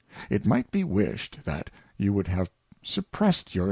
Itmight 0.31 0.71
b^_ 0.71 0.83
wished 0.83 1.43
that 1.45 1.69
you 1.95 2.11
would 2.11 2.27
have 2.27 2.49
suppresse^d,yoitt. 2.83 3.59